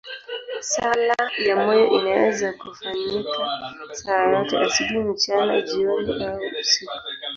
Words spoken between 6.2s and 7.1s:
au usiku.